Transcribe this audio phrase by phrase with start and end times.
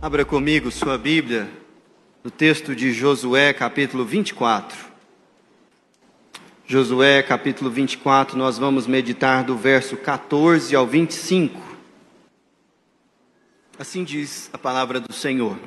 [0.00, 1.50] Abra comigo sua Bíblia
[2.22, 4.78] no texto de Josué, capítulo 24.
[6.64, 11.60] Josué, capítulo 24, nós vamos meditar do verso 14 ao 25.
[13.76, 15.58] Assim diz a palavra do Senhor.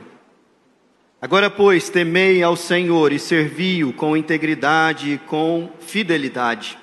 [1.22, 6.80] Agora, pois, temei ao Senhor e servi-o com integridade e com fidelidade.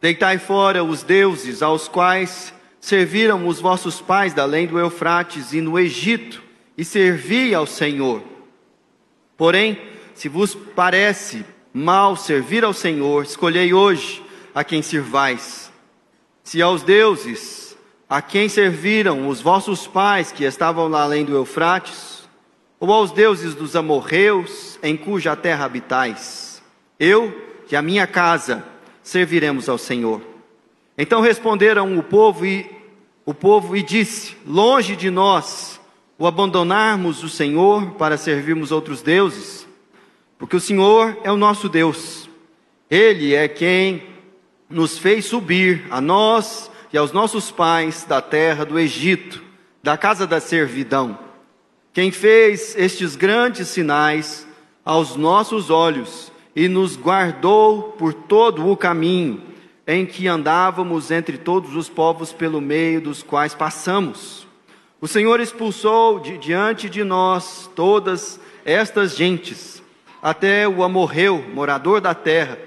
[0.00, 5.60] Deitai fora os deuses aos quais serviram os vossos pais da além do Eufrates e
[5.60, 6.42] no Egito,
[6.76, 8.20] e servi ao Senhor.
[9.36, 9.80] Porém,
[10.14, 14.20] se vos parece mal servir ao Senhor, escolhei hoje
[14.52, 15.72] a quem servais.
[16.42, 17.76] Se aos deuses
[18.08, 22.28] a quem serviram os vossos pais que estavam lá além do Eufrates,
[22.80, 26.60] ou aos deuses dos amorreus em cuja terra habitais,
[26.98, 27.32] eu
[27.70, 28.64] e a minha casa
[29.04, 30.32] serviremos ao Senhor.
[30.96, 32.70] Então responderam o povo e
[33.24, 35.80] o povo e disse: Longe de nós
[36.18, 39.66] o abandonarmos o Senhor para servirmos outros deuses,
[40.38, 42.28] porque o Senhor é o nosso Deus.
[42.90, 44.02] Ele é quem
[44.68, 49.42] nos fez subir a nós e aos nossos pais da terra do Egito,
[49.82, 51.18] da casa da servidão.
[51.92, 54.46] Quem fez estes grandes sinais
[54.84, 59.51] aos nossos olhos e nos guardou por todo o caminho
[59.86, 64.46] em que andávamos entre todos os povos pelo meio dos quais passamos.
[65.00, 69.82] O Senhor expulsou de diante de nós todas estas gentes,
[70.22, 72.58] até o amorreu, morador da terra.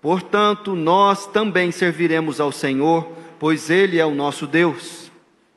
[0.00, 5.10] Portanto, nós também serviremos ao Senhor, pois Ele é o nosso Deus.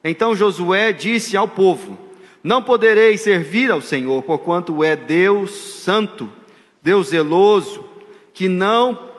[0.03, 1.97] Então Josué disse ao povo:
[2.41, 6.29] Não podereis servir ao Senhor, porquanto é Deus santo
[6.85, 7.83] Deus zeloso,
[8.31, 9.09] que não,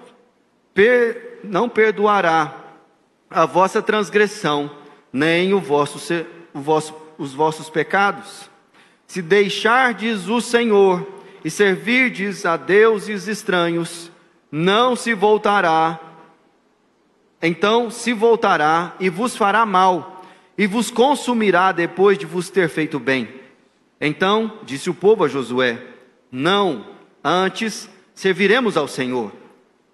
[0.72, 2.54] per, não perdoará
[3.30, 4.70] a vossa transgressão,
[5.12, 5.98] nem o vosso,
[6.52, 8.50] o vosso, os vossos pecados.
[9.06, 11.06] Se deixardes o Senhor
[11.44, 14.10] e servirdes a deuses estranhos,
[14.50, 16.00] não se voltará,
[17.40, 20.22] então se voltará e vos fará mal,
[20.56, 23.28] e vos consumirá depois de vos ter feito bem.
[24.00, 25.82] Então disse o povo a Josué:
[26.30, 26.96] Não
[27.28, 29.32] Antes, serviremos ao Senhor.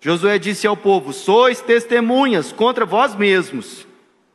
[0.02, 3.86] Josué disse ao povo: Sois testemunhas contra vós mesmos,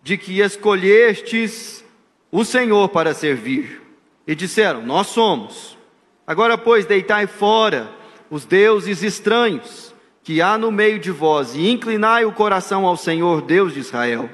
[0.01, 1.83] de que escolhestes
[2.31, 3.81] o Senhor para servir.
[4.25, 5.77] E disseram: Nós somos.
[6.25, 7.91] Agora, pois, deitai fora
[8.29, 13.41] os deuses estranhos que há no meio de vós, e inclinai o coração ao Senhor,
[13.41, 14.29] Deus de Israel.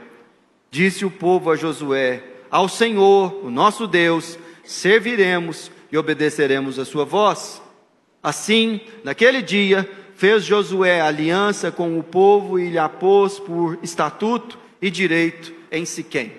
[0.70, 7.06] Disse o povo a Josué: Ao Senhor, o nosso Deus, serviremos e obedeceremos a sua
[7.06, 7.60] voz.
[8.22, 14.90] Assim, naquele dia, fez Josué aliança com o povo e lhe apôs por estatuto e
[14.90, 16.34] direito em Siquém.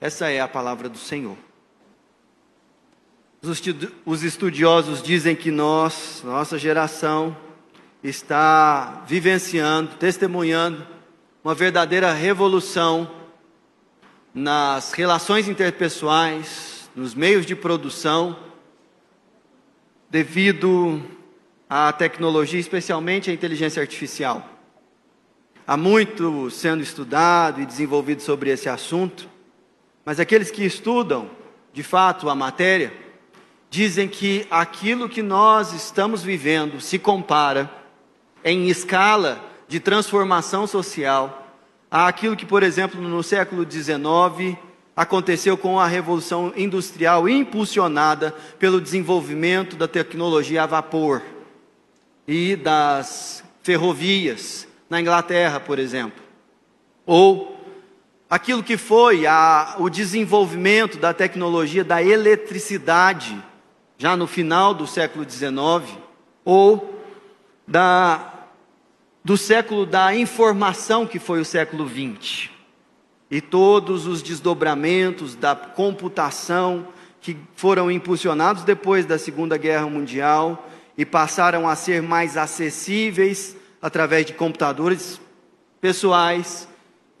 [0.00, 1.36] Essa é a palavra do Senhor.
[4.04, 7.36] Os estudiosos dizem que nós, nossa geração,
[8.02, 10.86] está vivenciando, testemunhando
[11.42, 13.10] uma verdadeira revolução
[14.34, 18.36] nas relações interpessoais, nos meios de produção,
[20.10, 21.02] devido
[21.68, 24.48] à tecnologia, especialmente a inteligência artificial.
[25.66, 29.28] Há muito sendo estudado e desenvolvido sobre esse assunto,
[30.04, 31.28] mas aqueles que estudam,
[31.72, 32.92] de fato, a matéria,
[33.68, 37.68] dizem que aquilo que nós estamos vivendo se compara,
[38.44, 41.48] em escala de transformação social,
[41.90, 44.56] àquilo que, por exemplo, no século XIX
[44.94, 51.22] aconteceu com a Revolução Industrial impulsionada pelo desenvolvimento da tecnologia a vapor
[52.26, 56.22] e das ferrovias na Inglaterra, por exemplo.
[57.04, 57.60] Ou
[58.28, 63.42] aquilo que foi a, o desenvolvimento da tecnologia da eletricidade,
[63.98, 65.98] já no final do século XIX,
[66.44, 67.00] ou
[67.66, 68.32] da,
[69.24, 72.50] do século da informação, que foi o século XX
[73.30, 76.86] e todos os desdobramentos da computação
[77.20, 84.26] que foram impulsionados depois da Segunda Guerra Mundial e passaram a ser mais acessíveis através
[84.26, 85.20] de computadores
[85.80, 86.68] pessoais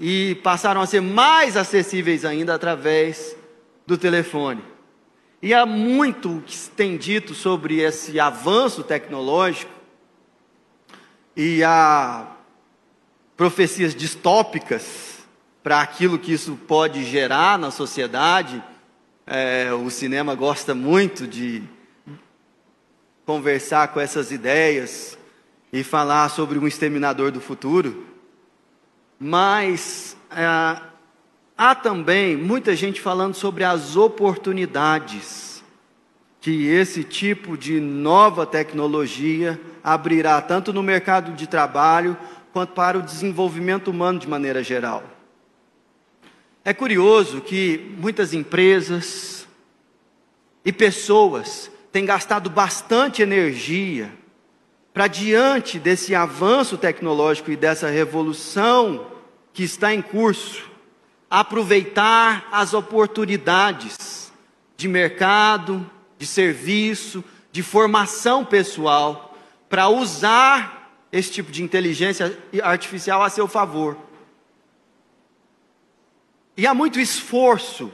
[0.00, 3.36] e passaram a ser mais acessíveis ainda através
[3.86, 4.62] do telefone.
[5.42, 9.72] E há muito que se tem dito sobre esse avanço tecnológico
[11.36, 12.26] e há
[13.36, 15.18] profecias distópicas
[15.62, 18.62] para aquilo que isso pode gerar na sociedade.
[19.26, 21.62] É, o cinema gosta muito de
[23.26, 25.18] conversar com essas ideias
[25.72, 28.06] e falar sobre um exterminador do futuro.
[29.18, 30.80] Mas é,
[31.58, 35.64] há também muita gente falando sobre as oportunidades
[36.40, 42.16] que esse tipo de nova tecnologia abrirá tanto no mercado de trabalho
[42.52, 45.02] quanto para o desenvolvimento humano de maneira geral.
[46.64, 49.46] É curioso que muitas empresas
[50.64, 54.12] e pessoas têm gastado bastante energia
[54.92, 59.06] para diante desse avanço tecnológico e dessa revolução
[59.50, 60.70] que está em curso,
[61.30, 64.30] aproveitar as oportunidades
[64.76, 69.34] de mercado, de serviço, de formação pessoal,
[69.66, 73.96] para usar esse tipo de inteligência artificial a seu favor.
[76.58, 77.90] E há muito esforço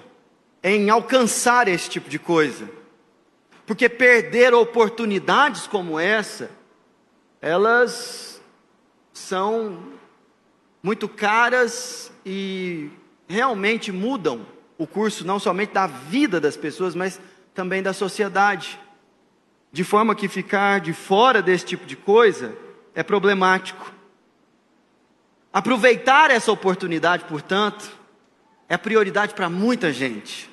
[0.60, 2.81] em alcançar esse tipo de coisa,
[3.66, 6.50] porque perder oportunidades como essa,
[7.40, 8.40] elas
[9.12, 9.92] são
[10.82, 12.90] muito caras e
[13.28, 14.44] realmente mudam
[14.76, 17.20] o curso não somente da vida das pessoas, mas
[17.54, 18.78] também da sociedade.
[19.70, 22.56] De forma que ficar de fora desse tipo de coisa
[22.94, 23.92] é problemático.
[25.52, 27.90] Aproveitar essa oportunidade, portanto,
[28.68, 30.50] é prioridade para muita gente.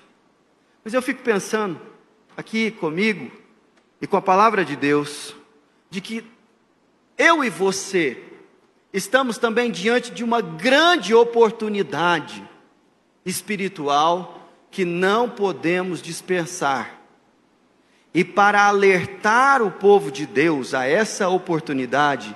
[0.83, 1.88] Mas eu fico pensando
[2.39, 3.30] aqui comigo
[4.01, 5.36] e com a palavra de Deus,
[5.89, 6.24] de que
[7.18, 8.18] eu e você
[8.94, 12.41] estamos também diante de uma grande oportunidade
[13.25, 17.01] espiritual que não podemos dispensar.
[18.13, 22.33] E para alertar o povo de Deus a essa oportunidade,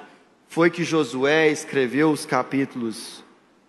[0.49, 3.23] foi que Josué escreveu os capítulos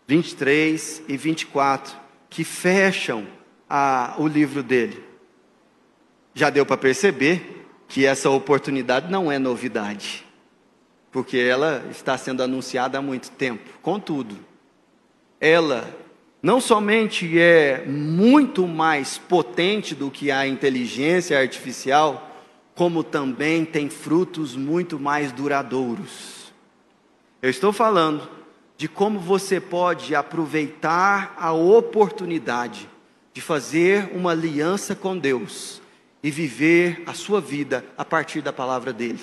[0.08, 1.96] 23 e 24,
[2.28, 3.24] que fecham
[3.70, 5.03] a, o livro dele.
[6.34, 10.26] Já deu para perceber que essa oportunidade não é novidade,
[11.12, 13.70] porque ela está sendo anunciada há muito tempo.
[13.80, 14.36] Contudo,
[15.40, 15.88] ela
[16.42, 22.36] não somente é muito mais potente do que a inteligência artificial,
[22.74, 26.52] como também tem frutos muito mais duradouros.
[27.40, 28.28] Eu estou falando
[28.76, 32.88] de como você pode aproveitar a oportunidade
[33.32, 35.80] de fazer uma aliança com Deus
[36.24, 39.20] e viver a sua vida a partir da palavra dele.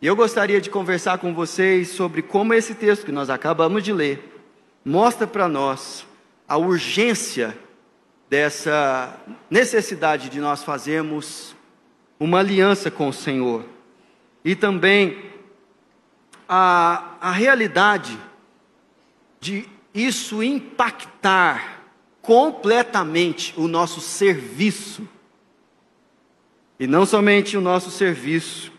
[0.00, 3.92] E eu gostaria de conversar com vocês sobre como esse texto que nós acabamos de
[3.92, 4.40] ler
[4.84, 6.06] mostra para nós
[6.46, 7.58] a urgência
[8.30, 9.18] dessa
[9.50, 11.56] necessidade de nós fazermos
[12.20, 13.64] uma aliança com o Senhor
[14.44, 15.18] e também
[16.48, 18.16] a, a realidade
[19.40, 21.82] de isso impactar
[22.22, 25.08] completamente o nosso serviço.
[26.78, 28.72] E não somente o nosso serviço,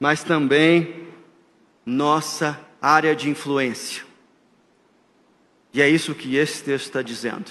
[0.00, 1.06] mas também
[1.84, 4.04] nossa área de influência.
[5.74, 7.50] E é isso que esse texto está dizendo.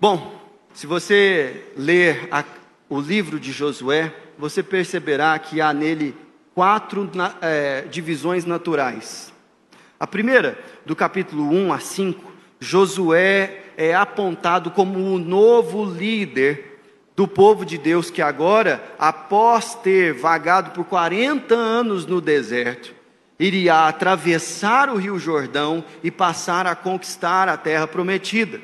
[0.00, 0.40] Bom,
[0.72, 2.44] se você ler a,
[2.88, 6.14] o livro de Josué, você perceberá que há nele
[6.54, 7.08] quatro
[7.40, 9.32] é, divisões naturais.
[9.98, 16.69] A primeira, do capítulo 1 a 5, Josué é apontado como o novo líder
[17.20, 22.94] do povo de Deus que agora, após ter vagado por 40 anos no deserto,
[23.38, 28.58] iria atravessar o Rio Jordão e passar a conquistar a terra prometida.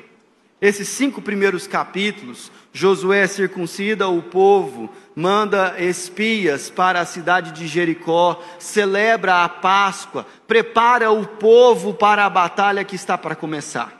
[0.59, 8.43] Esses cinco primeiros capítulos, Josué circuncida o povo, manda espias para a cidade de Jericó,
[8.57, 13.93] celebra a Páscoa, prepara o povo para a batalha que está para começar.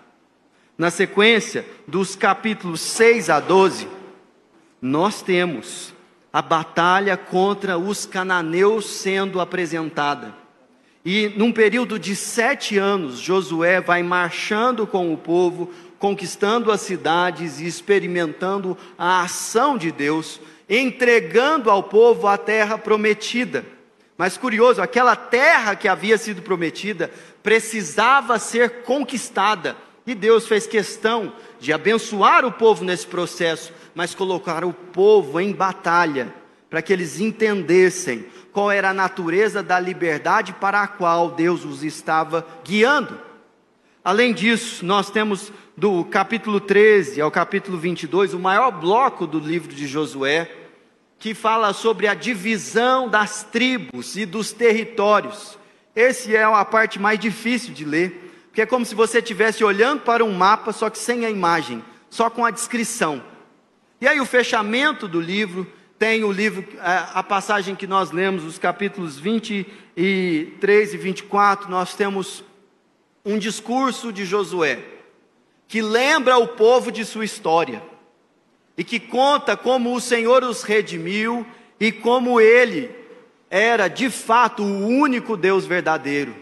[0.75, 3.96] Na sequência, dos capítulos 6 a 12,
[4.81, 5.93] nós temos
[6.31, 10.35] a batalha contra os cananeus sendo apresentada.
[11.03, 17.59] E num período de sete anos, Josué vai marchando com o povo, conquistando as cidades
[17.59, 23.65] e experimentando a ação de Deus, entregando ao povo a terra prometida.
[24.17, 27.09] Mas curioso, aquela terra que havia sido prometida
[27.41, 29.77] precisava ser conquistada.
[30.05, 35.51] E Deus fez questão de abençoar o povo nesse processo, mas colocar o povo em
[35.51, 36.31] batalha,
[36.69, 41.83] para que eles entendessem qual era a natureza da liberdade para a qual Deus os
[41.83, 43.19] estava guiando.
[44.03, 49.73] Além disso, nós temos do capítulo 13 ao capítulo 22, o maior bloco do livro
[49.73, 50.47] de Josué,
[51.17, 55.57] que fala sobre a divisão das tribos e dos territórios.
[55.95, 60.01] Esse é a parte mais difícil de ler, porque é como se você estivesse olhando
[60.01, 63.23] para um mapa, só que sem a imagem, só com a descrição.
[63.99, 65.65] E aí o fechamento do livro
[65.97, 72.43] tem o livro, a passagem que nós lemos, os capítulos 23 e 24, nós temos
[73.25, 74.79] um discurso de Josué,
[75.67, 77.81] que lembra o povo de sua história
[78.77, 81.45] e que conta como o Senhor os redimiu
[81.79, 82.91] e como ele
[83.49, 86.35] era de fato o único Deus verdadeiro.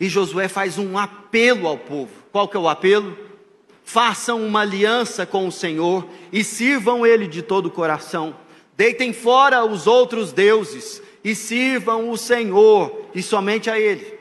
[0.00, 2.12] E Josué faz um apelo ao povo.
[2.32, 3.16] Qual que é o apelo?
[3.88, 8.34] Façam uma aliança com o Senhor e sirvam ele de todo o coração.
[8.76, 14.18] Deitem fora os outros deuses e sirvam o Senhor e somente a ele.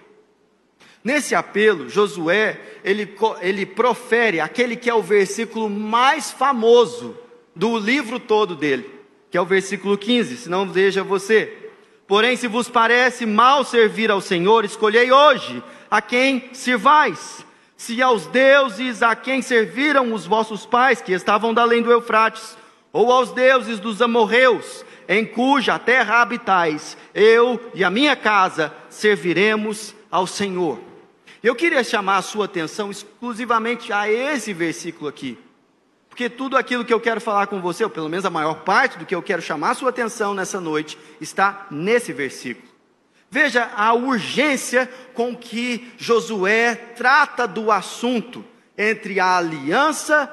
[1.03, 7.17] Nesse apelo, Josué, ele, ele profere aquele que é o versículo mais famoso
[7.55, 8.87] do livro todo dele,
[9.31, 11.71] que é o versículo 15, se não veja você.
[12.07, 17.44] Porém, se vos parece mal servir ao Senhor, escolhei hoje a quem sirvais.
[17.77, 22.57] Se aos deuses a quem serviram os vossos pais, que estavam da além do Eufrates,
[22.91, 29.93] ou aos deuses dos amorreus, em cuja terra habitais, eu e a minha casa serviremos
[30.09, 30.79] ao Senhor.
[31.43, 35.37] Eu queria chamar a sua atenção exclusivamente a esse versículo aqui.
[36.09, 38.97] Porque tudo aquilo que eu quero falar com você, ou pelo menos a maior parte
[38.97, 42.74] do que eu quero chamar a sua atenção nessa noite, está nesse versículo.
[43.29, 48.45] Veja a urgência com que Josué trata do assunto
[48.77, 50.31] entre a aliança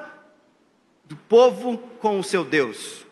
[1.05, 3.05] do povo com o seu Deus.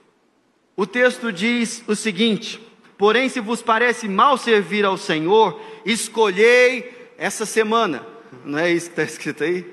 [0.77, 2.61] O texto diz o seguinte:
[2.97, 8.07] Porém, se vos parece mal servir ao Senhor, escolhei essa semana.
[8.45, 9.67] Não é isso que está escrito aí?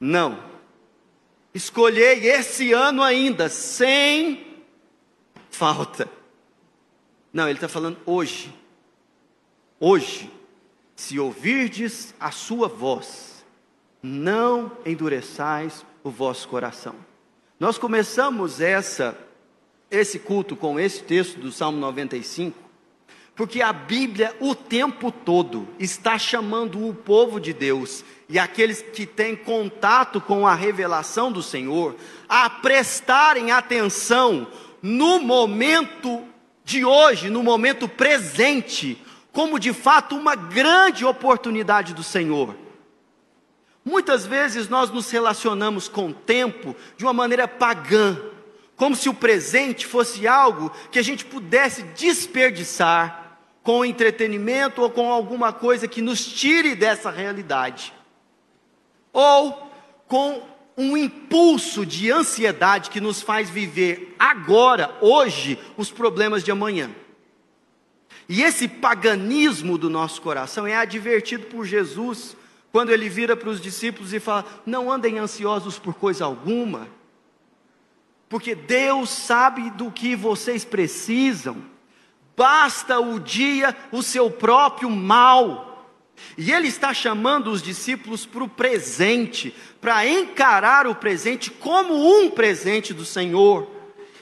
[0.00, 0.54] Não
[1.54, 4.44] escolhei esse ano ainda, sem
[5.48, 6.08] falta.
[7.32, 8.52] Não, ele está falando hoje.
[9.86, 10.30] Hoje,
[10.96, 13.44] se ouvirdes a sua voz,
[14.02, 16.94] não endureçais o vosso coração.
[17.60, 19.14] Nós começamos essa
[19.90, 22.58] esse culto com esse texto do Salmo 95,
[23.36, 29.04] porque a Bíblia o tempo todo está chamando o povo de Deus e aqueles que
[29.04, 31.94] têm contato com a revelação do Senhor
[32.26, 34.46] a prestarem atenção
[34.80, 36.24] no momento
[36.64, 38.98] de hoje, no momento presente,
[39.34, 42.56] como de fato uma grande oportunidade do Senhor.
[43.84, 48.16] Muitas vezes nós nos relacionamos com o tempo de uma maneira pagã,
[48.76, 55.12] como se o presente fosse algo que a gente pudesse desperdiçar com entretenimento ou com
[55.12, 57.92] alguma coisa que nos tire dessa realidade,
[59.12, 59.70] ou
[60.06, 60.42] com
[60.76, 66.90] um impulso de ansiedade que nos faz viver agora, hoje, os problemas de amanhã.
[68.28, 72.36] E esse paganismo do nosso coração é advertido por Jesus
[72.72, 76.88] quando ele vira para os discípulos e fala: Não andem ansiosos por coisa alguma,
[78.28, 81.74] porque Deus sabe do que vocês precisam
[82.36, 85.72] basta o dia o seu próprio mal.
[86.38, 92.30] E ele está chamando os discípulos para o presente, para encarar o presente como um
[92.30, 93.68] presente do Senhor,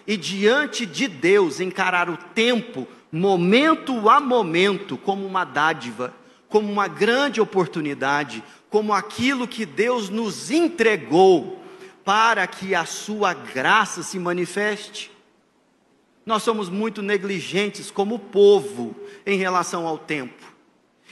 [0.06, 6.14] e diante de Deus encarar o tempo, momento a momento, como uma dádiva,
[6.48, 11.62] como uma grande oportunidade, como aquilo que Deus nos entregou
[12.02, 15.12] para que a sua graça se manifeste.
[16.24, 20.42] Nós somos muito negligentes como povo em relação ao tempo.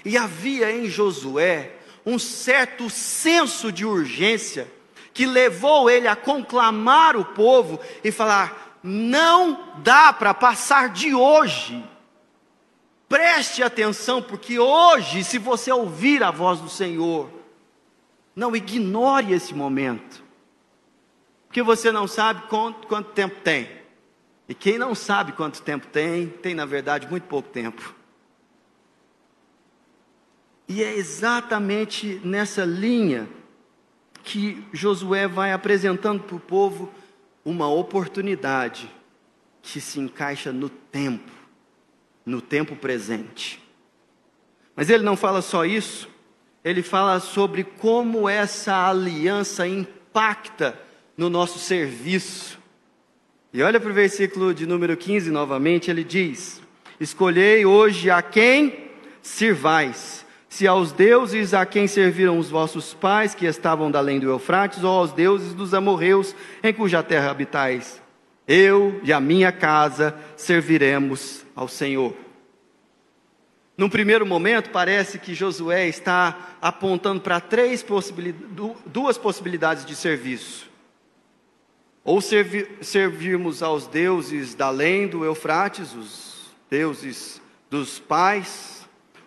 [0.04, 1.76] E havia em Josué
[2.06, 4.70] um certo senso de urgência
[5.12, 11.84] que levou ele a conclamar o povo e falar: não dá para passar de hoje.
[13.08, 17.30] Preste atenção, porque hoje, se você ouvir a voz do Senhor,
[18.34, 20.22] não ignore esse momento,
[21.48, 23.68] porque você não sabe quanto, quanto tempo tem.
[24.48, 27.94] E quem não sabe quanto tempo tem, tem na verdade muito pouco tempo.
[30.68, 33.28] E é exatamente nessa linha
[34.22, 36.92] que Josué vai apresentando para o povo
[37.44, 38.90] uma oportunidade
[39.62, 41.32] que se encaixa no tempo,
[42.24, 43.62] no tempo presente.
[44.74, 46.08] Mas ele não fala só isso,
[46.64, 50.78] ele fala sobre como essa aliança impacta
[51.16, 52.60] no nosso serviço,
[53.52, 56.62] e olha para o versículo de número 15 novamente, ele diz:
[57.00, 63.46] Escolhei hoje a quem sirvais, se aos deuses a quem serviram os vossos pais, que
[63.46, 68.02] estavam da além do Eufrates, ou aos deuses dos amorreus, em cuja terra habitais.
[68.48, 72.12] Eu e a minha casa serviremos ao Senhor.
[73.78, 80.68] Num primeiro momento, parece que Josué está apontando para três possibilidades, duas possibilidades de serviço.
[82.02, 87.40] Ou servi servirmos aos deuses da além do Eufrates, os deuses
[87.70, 88.79] dos pais,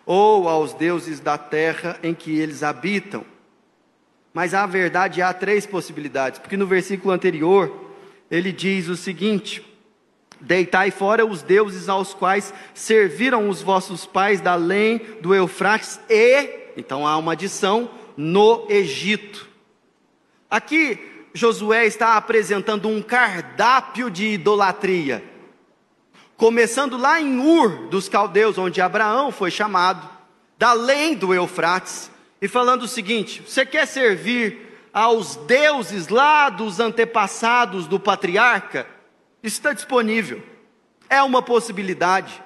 [0.06, 3.24] ou aos deuses da terra em que eles habitam.
[4.32, 7.72] mas a verdade há três possibilidades, porque no versículo anterior
[8.30, 9.64] ele diz o seguinte:
[10.40, 16.72] Deitai fora os deuses aos quais serviram os vossos pais da além do Eufrates e,
[16.76, 19.48] então há uma adição, no Egito.
[20.50, 20.98] Aqui
[21.32, 25.33] Josué está apresentando um cardápio de idolatria.
[26.36, 30.08] Começando lá em Ur dos caldeus, onde Abraão foi chamado,
[30.58, 32.10] da além do Eufrates,
[32.42, 38.86] e falando o seguinte: você quer servir aos deuses lá dos antepassados do patriarca?
[39.42, 40.42] Está disponível,
[41.08, 42.42] é uma possibilidade.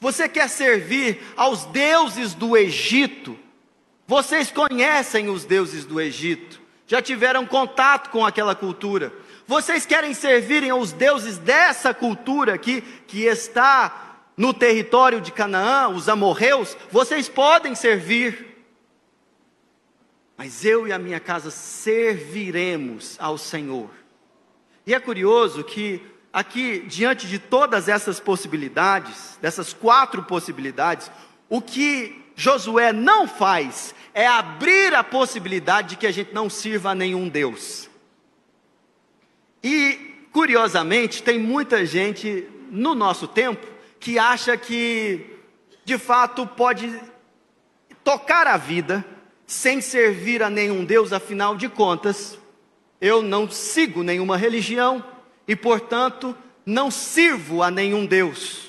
[0.00, 3.36] Você quer servir aos deuses do Egito?
[4.06, 9.12] Vocês conhecem os deuses do Egito, já tiveram contato com aquela cultura.
[9.48, 16.08] Vocês querem servirem aos deuses dessa cultura aqui, que está no território de Canaã, os
[16.08, 16.76] amorreus?
[16.92, 18.48] Vocês podem servir
[20.38, 23.90] mas eu e a minha casa serviremos ao Senhor.
[24.86, 26.00] E é curioso que
[26.32, 31.10] aqui, diante de todas essas possibilidades, dessas quatro possibilidades,
[31.48, 36.90] o que Josué não faz é abrir a possibilidade de que a gente não sirva
[36.90, 37.87] a nenhum Deus.
[39.62, 43.66] E, curiosamente, tem muita gente no nosso tempo
[43.98, 45.38] que acha que,
[45.84, 46.98] de fato, pode
[48.04, 49.04] tocar a vida
[49.46, 52.38] sem servir a nenhum Deus, afinal de contas,
[53.00, 55.02] eu não sigo nenhuma religião
[55.46, 56.36] e, portanto,
[56.66, 58.67] não sirvo a nenhum Deus.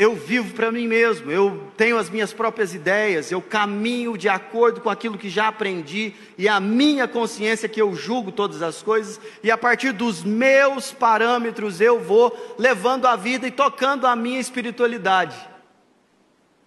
[0.00, 4.80] Eu vivo para mim mesmo, eu tenho as minhas próprias ideias, eu caminho de acordo
[4.80, 9.20] com aquilo que já aprendi e a minha consciência que eu julgo todas as coisas,
[9.42, 14.40] e a partir dos meus parâmetros eu vou levando a vida e tocando a minha
[14.40, 15.36] espiritualidade.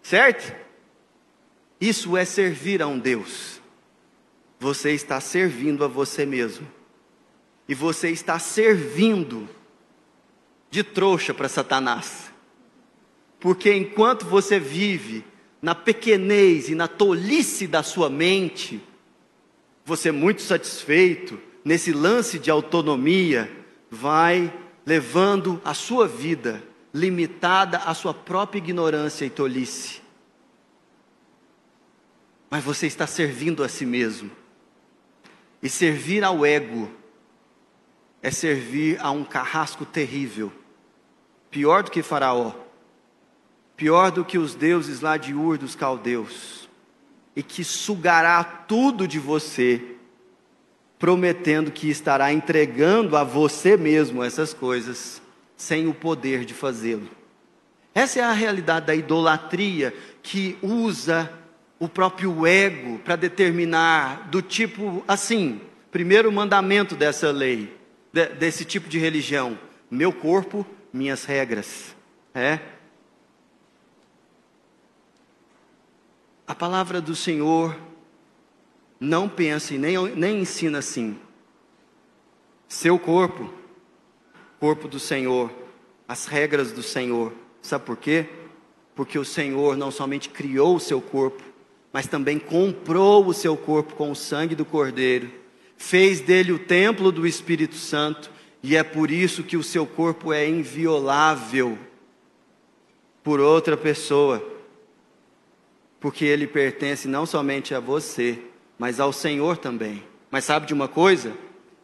[0.03, 0.55] Certo?
[1.81, 3.59] Isso é servir a um Deus.
[4.59, 6.67] Você está servindo a você mesmo.
[7.67, 9.49] E você está servindo
[10.69, 12.31] de trouxa para Satanás.
[13.43, 15.23] Porque enquanto você vive
[15.61, 18.81] na pequenez e na tolice da sua mente,
[19.85, 23.51] você muito satisfeito nesse lance de autonomia,
[23.91, 24.51] vai
[24.85, 30.03] levando a sua vida limitada à sua própria ignorância e tolice
[32.53, 34.29] mas você está servindo a si mesmo.
[35.59, 36.87] E servir ao ego
[38.21, 40.53] é servir a um carrasco terrível,
[41.49, 42.53] pior do que Faraó,
[43.75, 46.69] pior do que os deuses lá de Ur dos caldeus,
[47.35, 49.81] e que sugará tudo de você,
[50.99, 55.21] prometendo que estará entregando a você mesmo essas coisas,
[55.57, 57.09] sem o poder de fazê-lo.
[57.93, 61.31] Essa é a realidade da idolatria que usa
[61.79, 67.75] o próprio ego para determinar do tipo assim, primeiro mandamento dessa lei,
[68.11, 69.59] de, desse tipo de religião,
[69.91, 71.95] meu corpo, minhas regras,
[72.33, 72.59] é?
[76.45, 77.77] A palavra do Senhor
[78.99, 81.17] não pensa e nem, nem ensina assim.
[82.67, 83.53] Seu corpo,
[84.59, 85.51] corpo do Senhor,
[86.07, 87.33] as regras do Senhor.
[87.61, 88.27] Sabe por quê?
[88.95, 91.43] Porque o Senhor não somente criou o seu corpo,
[91.91, 95.31] mas também comprou o seu corpo com o sangue do Cordeiro,
[95.77, 100.33] fez dele o templo do Espírito Santo, e é por isso que o seu corpo
[100.33, 101.77] é inviolável
[103.23, 104.52] por outra pessoa,
[106.03, 108.37] porque ele pertence não somente a você,
[108.77, 110.03] mas ao Senhor também.
[110.29, 111.33] Mas sabe de uma coisa?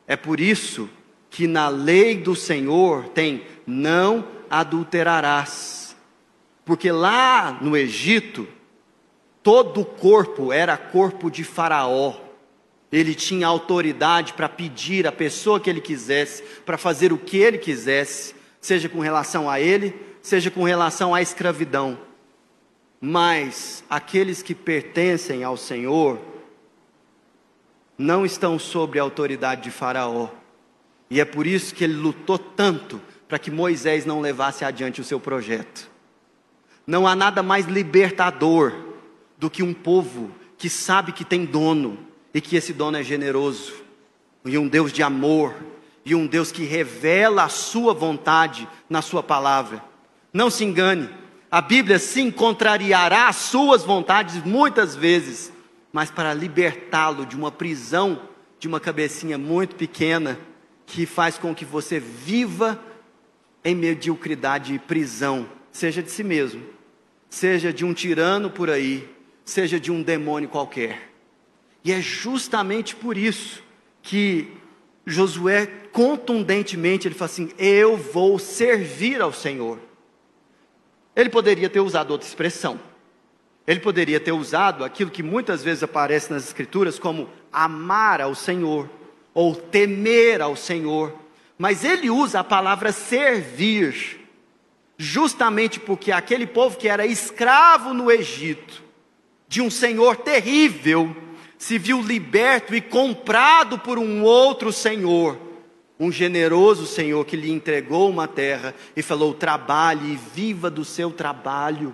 [0.05, 0.87] É por isso
[1.31, 5.95] que na lei do Senhor tem não adulterarás.
[6.63, 8.47] Porque lá no Egito,
[9.41, 12.13] Todo o corpo era corpo de Faraó.
[12.91, 17.57] Ele tinha autoridade para pedir a pessoa que ele quisesse, para fazer o que ele
[17.57, 21.97] quisesse, seja com relação a ele, seja com relação à escravidão.
[23.01, 26.19] Mas aqueles que pertencem ao Senhor
[27.97, 30.29] não estão sob a autoridade de Faraó.
[31.09, 35.03] E é por isso que ele lutou tanto para que Moisés não levasse adiante o
[35.03, 35.89] seu projeto.
[36.85, 38.73] Não há nada mais libertador
[39.37, 41.99] do que um povo que sabe que tem dono
[42.33, 43.73] e que esse dono é generoso,
[44.45, 45.55] e um Deus de amor,
[46.05, 49.83] e um Deus que revela a sua vontade na sua palavra.
[50.33, 51.09] Não se engane,
[51.51, 55.51] a Bíblia sim contrariará as suas vontades muitas vezes,
[55.91, 58.21] mas para libertá-lo de uma prisão,
[58.59, 60.39] de uma cabecinha muito pequena,
[60.85, 62.79] que faz com que você viva
[63.63, 66.63] em mediocridade e prisão, seja de si mesmo,
[67.29, 69.07] seja de um tirano por aí,
[69.43, 71.09] seja de um demônio qualquer.
[71.83, 73.63] E é justamente por isso
[74.03, 74.51] que
[75.05, 79.88] Josué contundentemente ele fala assim: "Eu vou servir ao Senhor".
[81.19, 82.79] Ele poderia ter usado outra expressão.
[83.67, 88.89] Ele poderia ter usado aquilo que muitas vezes aparece nas escrituras como amar ao Senhor
[89.33, 91.13] ou temer ao Senhor,
[91.57, 94.25] mas ele usa a palavra servir,
[94.97, 98.81] justamente porque aquele povo que era escravo no Egito,
[99.45, 101.13] de um senhor terrível,
[101.57, 105.37] se viu liberto e comprado por um outro senhor,
[105.99, 111.11] um generoso senhor que lhe entregou uma terra e falou: trabalhe e viva do seu
[111.11, 111.93] trabalho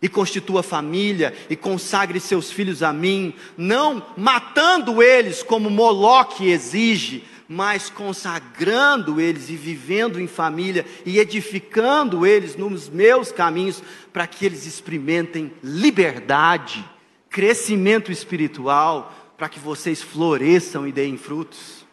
[0.00, 7.24] e constitua família e consagre seus filhos a mim, não matando eles como Moloque exige,
[7.48, 14.44] mas consagrando eles e vivendo em família e edificando eles nos meus caminhos, para que
[14.44, 16.84] eles experimentem liberdade,
[17.30, 21.83] crescimento espiritual, para que vocês floresçam e deem frutos.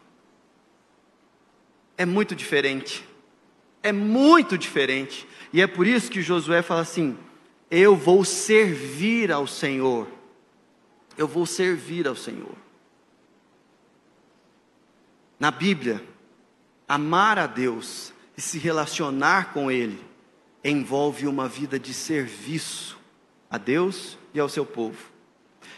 [2.01, 3.07] É muito diferente.
[3.83, 5.27] É muito diferente.
[5.53, 7.15] E é por isso que Josué fala assim:
[7.69, 10.07] eu vou servir ao Senhor.
[11.15, 12.55] Eu vou servir ao Senhor.
[15.39, 16.03] Na Bíblia,
[16.89, 20.03] amar a Deus e se relacionar com Ele
[20.63, 22.97] envolve uma vida de serviço
[23.47, 24.97] a Deus e ao seu povo.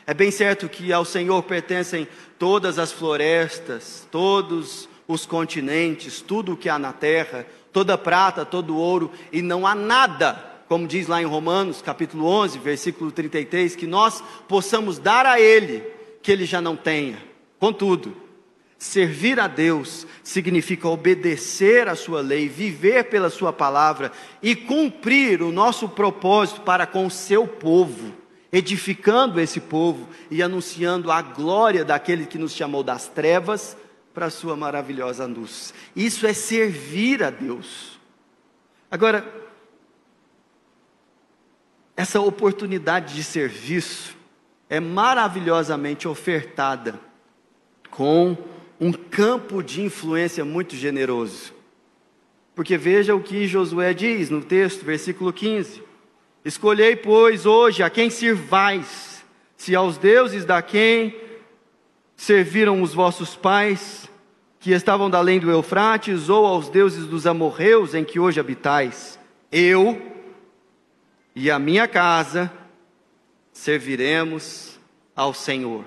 [0.08, 2.08] É bem certo que ao Senhor pertencem
[2.40, 8.78] todas as florestas, todos os continentes, tudo o que há na terra, toda prata, todo
[8.78, 13.86] ouro, e não há nada como diz lá em Romanos, capítulo 11, versículo 33, que
[13.86, 15.84] nós possamos dar a Ele
[16.22, 17.18] que Ele já não tenha.
[17.60, 18.16] Contudo,
[18.78, 24.12] servir a Deus significa obedecer a Sua lei, viver pela Sua palavra
[24.42, 28.12] e cumprir o nosso propósito para com o seu povo,
[28.52, 33.78] edificando esse povo e anunciando a glória daquele que nos chamou das trevas
[34.14, 35.74] para a Sua maravilhosa luz.
[35.96, 38.00] Isso é servir a Deus.
[38.90, 39.26] Agora,
[41.96, 44.16] essa oportunidade de serviço
[44.70, 47.00] é maravilhosamente ofertada
[47.90, 48.38] com
[48.80, 51.54] um campo de influência muito generoso.
[52.56, 55.82] Porque veja o que Josué diz no texto, versículo 15:
[56.46, 59.24] Escolhei, pois, hoje a quem sirvais,
[59.56, 61.23] se aos deuses da quem
[62.16, 64.10] serviram os vossos pais,
[64.60, 69.20] que estavam da além do Eufrates, ou aos deuses dos amorreus em que hoje habitais.
[69.52, 70.02] Eu,
[71.36, 72.52] e a minha casa
[73.52, 74.80] serviremos
[75.16, 75.86] ao Senhor.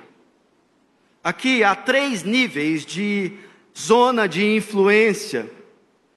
[1.23, 3.33] Aqui há três níveis de
[3.77, 5.51] zona de influência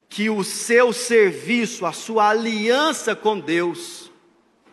[0.07, 4.11] que o seu serviço, a sua aliança com Deus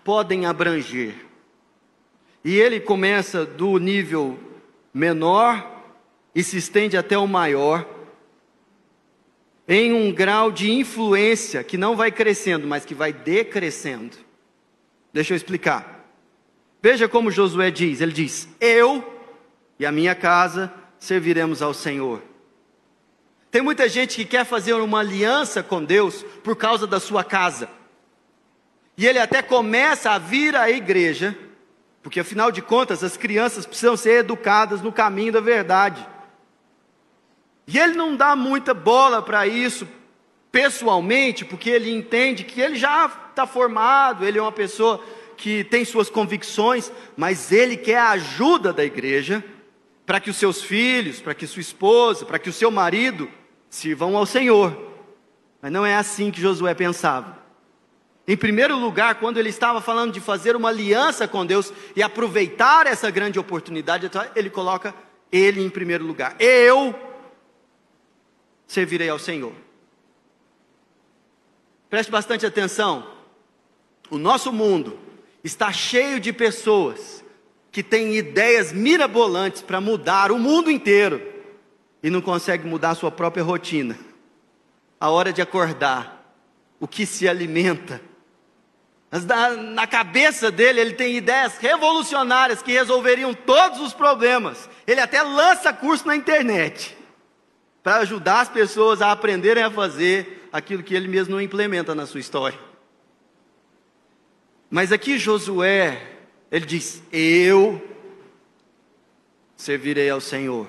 [0.03, 1.15] podem abranger.
[2.45, 4.39] E ele começa do nível
[4.97, 5.85] menor
[6.35, 7.87] e se estende até o maior,
[9.69, 14.17] em um grau de influência que não vai crescendo, mas que vai decrescendo.
[15.13, 16.07] Deixa eu explicar.
[16.81, 19.21] Veja como Josué diz: ele diz, Eu
[19.79, 22.23] e a minha casa serviremos ao Senhor.
[23.51, 27.69] Tem muita gente que quer fazer uma aliança com Deus por causa da sua casa.
[28.97, 31.37] E ele até começa a vir à igreja,
[32.07, 36.07] porque afinal de contas as crianças precisam ser educadas no caminho da verdade.
[37.67, 39.89] E ele não dá muita bola para isso
[40.53, 45.03] pessoalmente, porque ele entende que ele já está formado, ele é uma pessoa
[45.37, 49.45] que tem suas convicções, mas ele quer a ajuda da igreja
[50.07, 53.29] para que os seus filhos, para que sua esposa, para que o seu marido
[53.69, 54.81] sirvam ao Senhor.
[55.61, 57.46] Mas não é assim que Josué pensava.
[58.29, 62.87] Em primeiro lugar, quando ele estava falando de fazer uma aliança com Deus e aproveitar
[62.87, 64.95] essa grande oportunidade, ele coloca
[65.31, 66.35] ele em primeiro lugar.
[66.41, 66.95] Eu
[68.67, 69.53] servirei ao Senhor.
[71.89, 73.07] Preste bastante atenção.
[74.11, 74.99] O nosso mundo
[75.45, 77.25] está cheio de pessoas
[77.71, 81.23] que têm ideias mirabolantes para mudar o mundo inteiro
[82.03, 83.97] e não conseguem mudar a sua própria rotina.
[84.99, 86.35] A hora de acordar,
[86.81, 88.01] o que se alimenta.
[89.25, 94.69] Na cabeça dele, ele tem ideias revolucionárias que resolveriam todos os problemas.
[94.87, 96.97] Ele até lança curso na internet
[97.83, 102.05] para ajudar as pessoas a aprenderem a fazer aquilo que ele mesmo não implementa na
[102.05, 102.59] sua história.
[104.69, 106.03] Mas aqui Josué,
[106.51, 107.81] ele diz: Eu
[109.57, 110.67] servirei ao Senhor.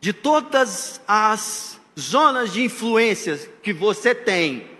[0.00, 4.77] De todas as zonas de influência que você tem,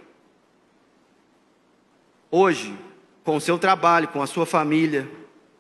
[2.31, 2.77] hoje,
[3.25, 5.09] com o seu trabalho, com a sua família,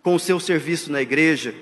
[0.02, 1.54] com o seu serviço na igreja.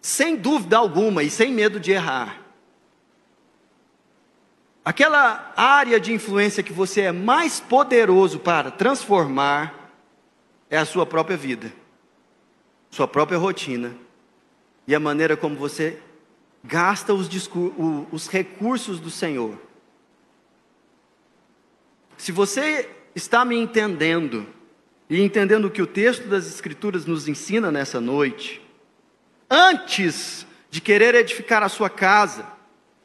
[0.00, 2.40] Sem dúvida alguma e sem medo de errar.
[4.84, 9.92] Aquela área de influência que você é mais poderoso para transformar
[10.68, 11.72] é a sua própria vida,
[12.90, 13.94] sua própria rotina
[14.86, 16.00] e a maneira como você
[16.64, 17.28] gasta os,
[18.10, 19.69] os recursos do Senhor
[22.30, 24.46] se você está me entendendo
[25.08, 28.62] e entendendo o que o texto das Escrituras nos ensina nessa noite,
[29.50, 32.46] antes de querer edificar a sua casa,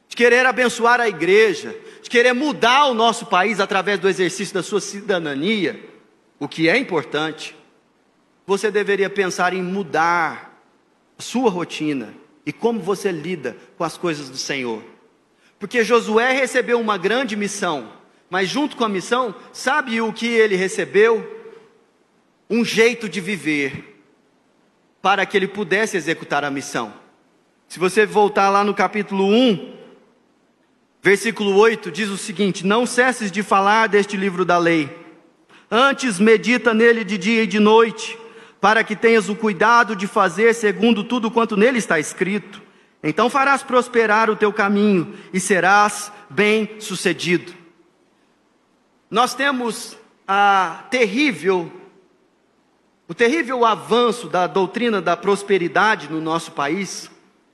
[0.08, 4.62] de querer abençoar a igreja, de querer mudar o nosso país através do exercício da
[4.62, 5.84] sua cidadania,
[6.40, 7.56] o que é importante,
[8.46, 10.62] você deveria pensar em mudar
[11.18, 12.14] a sua rotina
[12.46, 14.84] e como você lida com as coisas do Senhor.
[15.58, 20.56] Porque Josué recebeu uma grande missão, mas junto com a missão, sabe o que ele
[20.56, 21.32] recebeu?
[22.50, 24.02] Um jeito de viver,
[25.02, 26.94] para que ele pudesse executar a missão.
[27.68, 29.76] Se você voltar lá no capítulo 1,
[31.02, 34.90] versículo 8, diz o seguinte: Não cesses de falar deste livro da lei,
[35.70, 38.18] antes medita nele de dia e de noite
[38.66, 42.64] para que tenhas o cuidado de fazer segundo tudo quanto nele está escrito.
[43.04, 47.54] Então farás prosperar o teu caminho e serás bem-sucedido.
[49.16, 49.98] Nós temos
[50.28, 51.72] a terrível
[53.08, 57.10] o terrível avanço da doutrina da prosperidade no nosso país,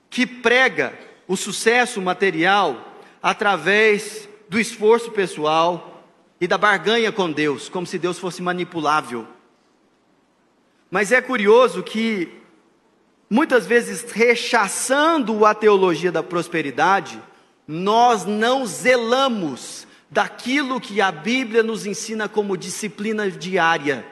[0.09, 0.97] que prega
[1.27, 6.03] o sucesso material através do esforço pessoal
[6.39, 9.27] e da barganha com Deus, como se Deus fosse manipulável.
[10.89, 12.41] Mas é curioso que,
[13.29, 17.21] muitas vezes, rechaçando a teologia da prosperidade,
[17.67, 24.05] nós não zelamos daquilo que a Bíblia nos ensina como disciplina diária,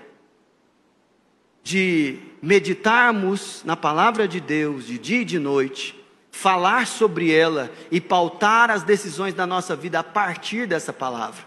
[1.62, 8.00] de meditarmos na palavra de Deus de dia e de noite, falar sobre ela e
[8.00, 11.44] pautar as decisões da nossa vida a partir dessa palavra.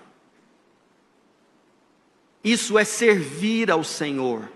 [2.45, 4.51] Isso é servir ao Senhor.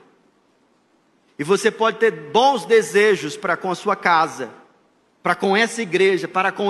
[1.39, 4.51] E você pode ter bons desejos para com a sua casa,
[5.23, 6.69] para com essa igreja, para com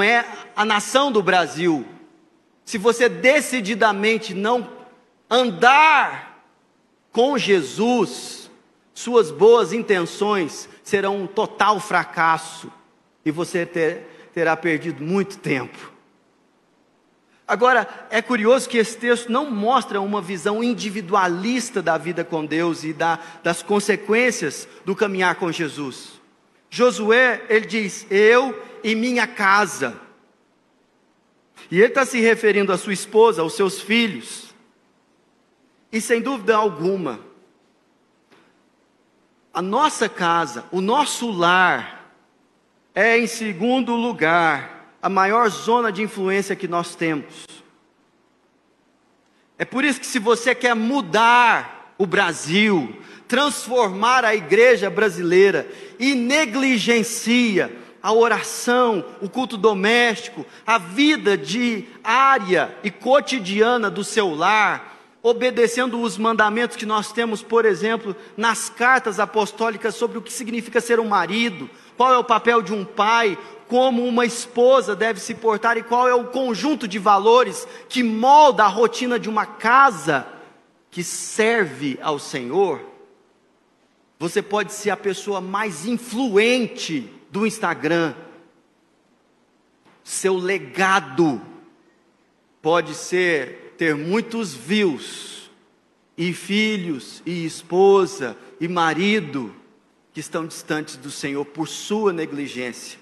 [0.54, 1.84] a nação do Brasil.
[2.66, 4.68] Se você decididamente não
[5.30, 6.44] andar
[7.12, 8.50] com Jesus,
[8.92, 12.70] suas boas intenções serão um total fracasso
[13.24, 15.92] e você ter, terá perdido muito tempo.
[17.46, 22.82] Agora, é curioso que esse texto não mostra uma visão individualista da vida com Deus
[22.82, 26.20] e da, das consequências do caminhar com Jesus.
[26.68, 30.05] Josué, ele diz: Eu e minha casa.
[31.70, 34.54] E ele está se referindo à sua esposa, aos seus filhos.
[35.90, 37.20] E sem dúvida alguma,
[39.52, 42.12] a nossa casa, o nosso lar,
[42.94, 47.46] é em segundo lugar a maior zona de influência que nós temos.
[49.58, 56.14] É por isso que, se você quer mudar o Brasil, transformar a igreja brasileira e
[56.14, 57.74] negligencia
[58.06, 66.16] a oração, o culto doméstico, a vida diária e cotidiana do seu lar, obedecendo os
[66.16, 71.08] mandamentos que nós temos, por exemplo, nas cartas apostólicas sobre o que significa ser um
[71.08, 75.82] marido, qual é o papel de um pai, como uma esposa deve se portar e
[75.82, 80.24] qual é o conjunto de valores que molda a rotina de uma casa
[80.92, 82.80] que serve ao Senhor,
[84.16, 88.14] você pode ser a pessoa mais influente do Instagram.
[90.02, 91.40] Seu legado
[92.62, 95.50] pode ser ter muitos views
[96.16, 99.54] e filhos e esposa e marido
[100.12, 102.98] que estão distantes do Senhor por sua negligência.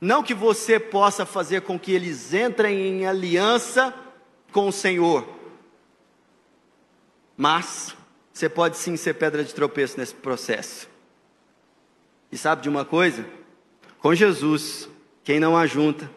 [0.00, 3.94] Não que você possa fazer com que eles entrem em aliança
[4.52, 5.26] com o Senhor,
[7.36, 7.94] mas
[8.32, 10.88] você pode sim ser pedra de tropeço nesse processo.
[12.30, 13.26] E sabe de uma coisa?
[13.98, 14.88] Com Jesus,
[15.24, 16.10] quem não ajunta,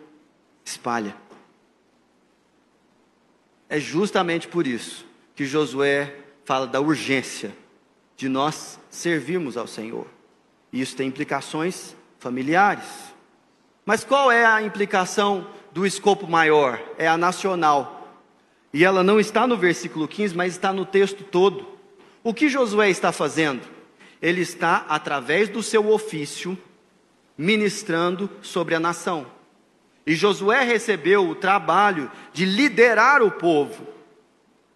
[0.64, 1.16] espalha.
[3.68, 7.56] É justamente por isso que Josué fala da urgência
[8.18, 10.08] de nós servirmos ao Senhor.
[10.74, 12.86] E isso tem implicações familiares.
[13.86, 16.82] Mas qual é a implicação do escopo maior?
[16.98, 18.18] É a nacional.
[18.74, 21.68] E ela não está no versículo 15, mas está no texto todo.
[22.24, 23.62] O que Josué está fazendo?
[24.22, 26.58] Ele está, através do seu ofício,
[27.38, 29.26] ministrando sobre a nação.
[30.06, 33.88] E Josué recebeu o trabalho de liderar o povo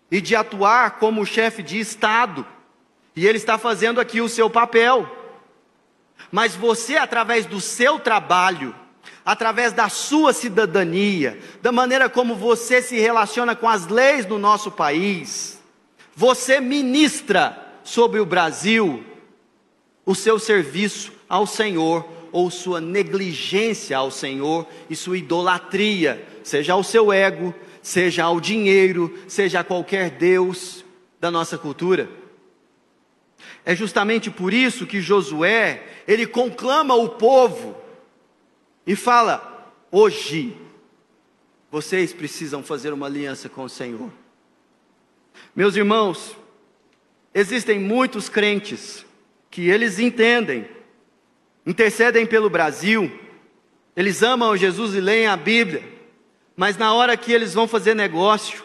[0.09, 2.45] e de atuar como chefe de Estado.
[3.15, 5.19] E ele está fazendo aqui o seu papel.
[6.31, 8.73] mas você, através do seu trabalho,
[9.25, 14.71] através da sua cidadania, da maneira como você se relaciona com as leis do nosso
[14.71, 15.61] país,
[16.15, 19.03] você ministra sobre o Brasil
[20.05, 26.83] o seu serviço ao Senhor ou sua negligência ao Senhor e sua idolatria, seja ao
[26.83, 30.83] seu ego, seja ao dinheiro, seja a qualquer Deus
[31.19, 32.09] da nossa cultura.
[33.65, 37.77] É justamente por isso que Josué, ele conclama o povo
[38.85, 40.57] e fala: hoje,
[41.71, 44.11] vocês precisam fazer uma aliança com o Senhor.
[45.55, 46.35] Meus irmãos,
[47.33, 49.05] existem muitos crentes
[49.53, 50.67] que eles entendem,
[51.63, 53.19] intercedem pelo Brasil,
[53.95, 55.83] eles amam Jesus e leem a Bíblia,
[56.55, 58.63] mas na hora que eles vão fazer negócio,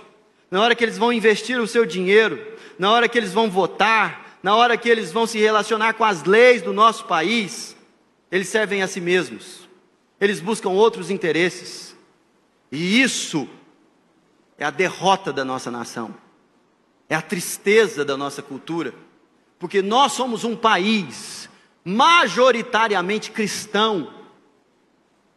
[0.50, 2.42] na hora que eles vão investir o seu dinheiro,
[2.78, 6.24] na hora que eles vão votar, na hora que eles vão se relacionar com as
[6.24, 7.76] leis do nosso país,
[8.32, 9.68] eles servem a si mesmos,
[10.18, 11.94] eles buscam outros interesses,
[12.72, 13.46] e isso
[14.56, 16.14] é a derrota da nossa nação,
[17.10, 18.94] é a tristeza da nossa cultura,
[19.58, 21.48] porque nós somos um país
[21.84, 24.12] majoritariamente cristão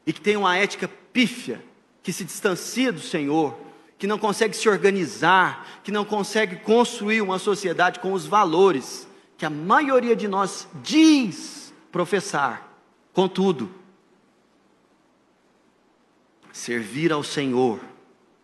[0.06, 1.64] e que tem uma ética pífia
[2.04, 3.58] que se distancia do Senhor,
[3.98, 9.08] que não consegue se organizar, que não consegue construir uma sociedade com os valores
[9.38, 12.76] que a maioria de nós diz professar.
[13.14, 13.72] Contudo,
[16.52, 17.80] servir ao Senhor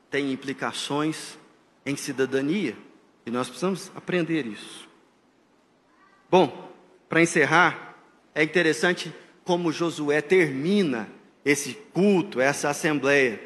[0.10, 1.38] tem implicações
[1.86, 2.78] em cidadania
[3.26, 4.87] e nós precisamos aprender isso.
[6.30, 6.72] Bom,
[7.08, 7.96] para encerrar,
[8.36, 9.14] é interessante
[9.46, 11.10] como Josué termina
[11.46, 13.42] esse culto, essa assembleia.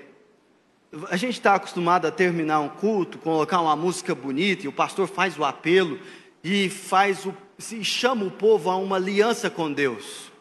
[1.10, 5.08] A gente está acostumado a terminar um culto, colocar uma música bonita, e o pastor
[5.08, 6.00] faz o apelo
[6.44, 10.32] e faz o, se chama o povo a uma aliança com Deus.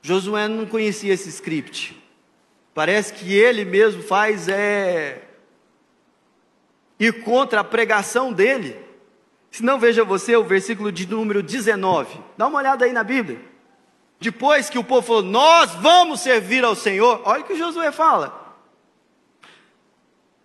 [0.00, 1.96] Josué não conhecia esse script.
[2.72, 5.22] Parece que ele mesmo faz é
[6.98, 8.76] ir contra a pregação dele.
[9.50, 12.20] Se não veja você o versículo de número 19.
[12.36, 13.40] Dá uma olhada aí na Bíblia.
[14.20, 18.40] Depois que o povo falou, nós vamos servir ao Senhor, olha o que Josué fala.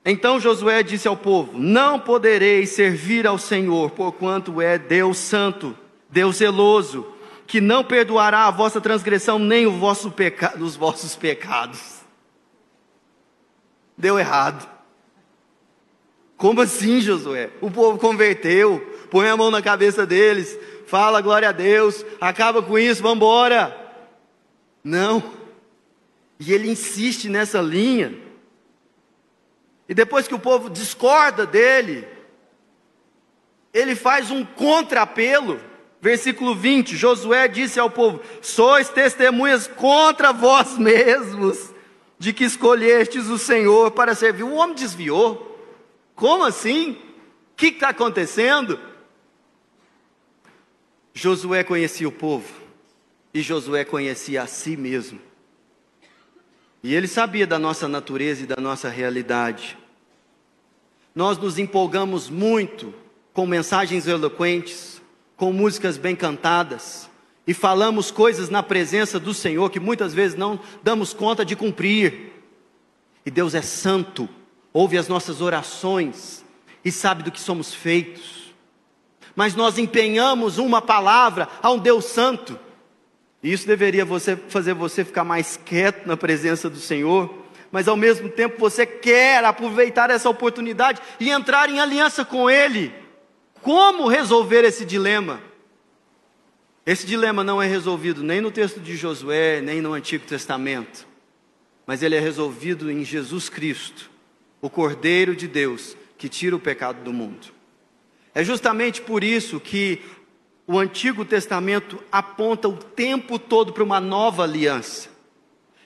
[0.06, 5.76] Então Josué disse ao povo: Não podereis servir ao Senhor, porquanto é Deus santo,
[6.08, 7.06] Deus zeloso,
[7.48, 12.02] que não perdoará a vossa transgressão nem vosso peca os vossos pecados.
[13.98, 14.70] Deu errado.
[16.38, 17.50] Como assim, Josué?
[17.62, 22.78] O povo converteu, põe a mão na cabeça deles, fala glória a Deus, acaba com
[22.78, 23.76] isso, vamos embora.
[24.84, 25.24] Não.
[26.40, 28.16] E ele insiste nessa linha.
[29.88, 32.08] E depois que o povo discorda dele,
[33.74, 35.60] ele faz um contrapelo.
[36.02, 41.74] Versículo 20: Josué disse ao povo: Sois testemunhas contra vós mesmos,
[42.18, 44.44] de que escolhestes o Senhor para servir.
[44.44, 45.52] O homem desviou.
[46.16, 46.92] Como assim?
[46.92, 48.80] O que está acontecendo?
[51.18, 52.54] Josué conhecia o povo
[53.34, 55.18] e Josué conhecia a si mesmo.
[56.84, 59.78] E ele sabia da nossa natureza e da nossa realidade.
[61.16, 62.94] Nós nos empolgamos muito
[63.32, 65.02] com mensagens eloquentes,
[65.38, 67.10] com músicas bem cantadas,
[67.48, 72.34] e falamos coisas na presença do Senhor que muitas vezes não damos conta de cumprir.
[73.26, 74.28] E Deus é santo,
[74.74, 76.44] ouve as nossas orações
[76.84, 78.45] e sabe do que somos feitos
[79.36, 82.58] mas nós empenhamos uma palavra a um Deus santo.
[83.44, 87.98] E isso deveria você, fazer você ficar mais quieto na presença do Senhor, mas ao
[87.98, 92.94] mesmo tempo você quer aproveitar essa oportunidade e entrar em aliança com Ele.
[93.62, 95.42] Como resolver esse dilema?
[96.86, 101.08] Esse dilema não é resolvido nem no texto de Josué, nem no Antigo Testamento,
[101.86, 104.12] mas ele é resolvido em Jesus Cristo,
[104.62, 107.55] o Cordeiro de Deus que tira o pecado do mundo.
[108.36, 110.02] É justamente por isso que
[110.68, 115.08] o Antigo Testamento aponta o tempo todo para uma nova aliança.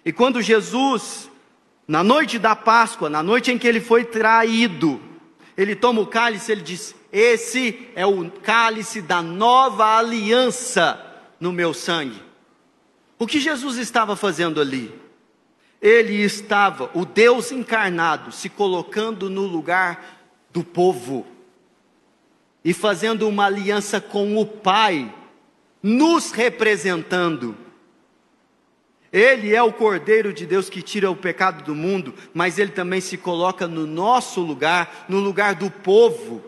[0.03, 1.29] E quando Jesus,
[1.87, 4.99] na noite da Páscoa, na noite em que ele foi traído,
[5.55, 11.05] ele toma o cálice, ele diz: Esse é o cálice da nova aliança
[11.39, 12.19] no meu sangue.
[13.19, 14.91] O que Jesus estava fazendo ali?
[15.79, 20.17] Ele estava, o Deus encarnado, se colocando no lugar
[20.51, 21.27] do povo
[22.63, 25.13] e fazendo uma aliança com o Pai,
[25.81, 27.55] nos representando.
[29.11, 33.01] Ele é o Cordeiro de Deus que tira o pecado do mundo, mas ele também
[33.01, 36.43] se coloca no nosso lugar, no lugar do povo.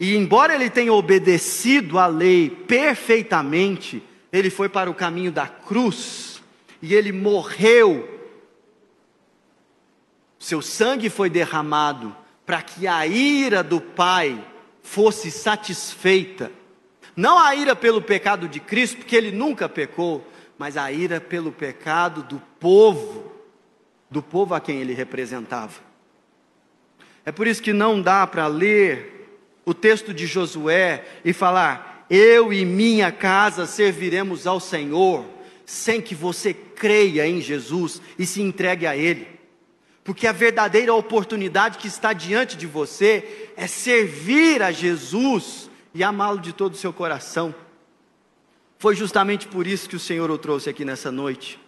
[0.00, 4.02] E embora ele tenha obedecido à lei perfeitamente,
[4.32, 6.42] ele foi para o caminho da cruz
[6.80, 8.08] e ele morreu.
[10.40, 14.44] Seu sangue foi derramado para que a ira do Pai
[14.82, 16.50] fosse satisfeita.
[17.14, 20.26] Não a ira pelo pecado de Cristo, porque ele nunca pecou,
[20.58, 23.32] mas a ira pelo pecado do povo,
[24.10, 25.80] do povo a quem ele representava.
[27.24, 32.52] É por isso que não dá para ler o texto de Josué e falar: eu
[32.52, 35.24] e minha casa serviremos ao Senhor,
[35.64, 39.26] sem que você creia em Jesus e se entregue a Ele.
[40.04, 46.40] Porque a verdadeira oportunidade que está diante de você é servir a Jesus e amá-lo
[46.40, 47.54] de todo o seu coração.
[48.78, 51.60] Foi justamente por isso que o Senhor o trouxe aqui nessa noite.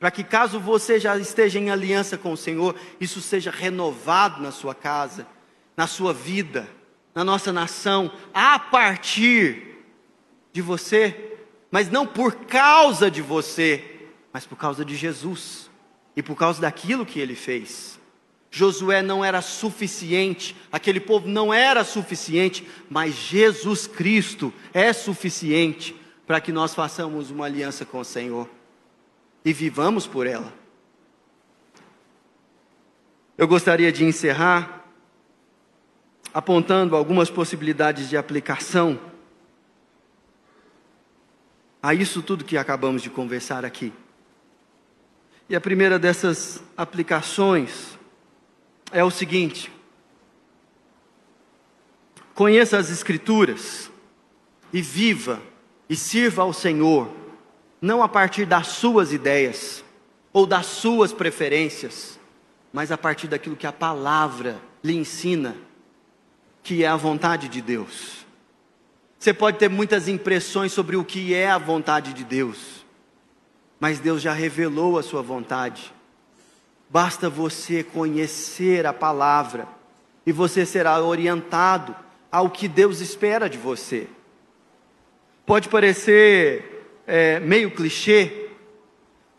[0.00, 4.50] Para que, caso você já esteja em aliança com o Senhor, isso seja renovado na
[4.50, 5.26] sua casa,
[5.76, 6.66] na sua vida,
[7.14, 9.84] na nossa nação, a partir
[10.50, 11.36] de você,
[11.70, 15.70] mas não por causa de você, mas por causa de Jesus
[16.16, 17.98] e por causa daquilo que ele fez.
[18.50, 25.96] Josué não era suficiente, aquele povo não era suficiente, mas Jesus Cristo é suficiente
[26.26, 28.48] para que nós façamos uma aliança com o Senhor
[29.44, 30.52] e vivamos por ela.
[33.38, 34.86] Eu gostaria de encerrar
[36.34, 38.98] apontando algumas possibilidades de aplicação
[41.82, 43.92] a isso tudo que acabamos de conversar aqui.
[45.52, 47.98] E a primeira dessas aplicações
[48.90, 49.70] é o seguinte:
[52.34, 53.90] conheça as Escrituras
[54.72, 55.42] e viva
[55.90, 57.12] e sirva ao Senhor,
[57.82, 59.84] não a partir das suas ideias
[60.32, 62.18] ou das suas preferências,
[62.72, 65.54] mas a partir daquilo que a palavra lhe ensina,
[66.62, 68.24] que é a vontade de Deus.
[69.18, 72.81] Você pode ter muitas impressões sobre o que é a vontade de Deus,
[73.82, 75.92] mas Deus já revelou a sua vontade.
[76.88, 79.66] Basta você conhecer a palavra
[80.24, 81.92] e você será orientado
[82.30, 84.06] ao que Deus espera de você.
[85.44, 88.50] Pode parecer é, meio clichê,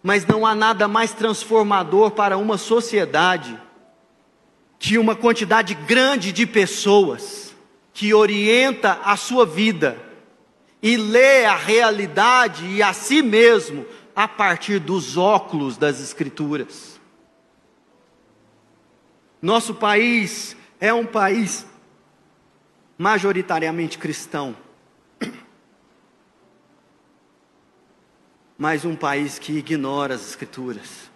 [0.03, 3.57] mas não há nada mais transformador para uma sociedade
[4.77, 7.55] que uma quantidade grande de pessoas
[7.93, 9.97] que orienta a sua vida
[10.81, 13.85] e lê a realidade e a si mesmo
[14.15, 16.99] a partir dos óculos das Escrituras.
[19.41, 21.65] Nosso país é um país
[22.97, 24.55] majoritariamente cristão,
[28.57, 31.11] mas um país que ignora as Escrituras,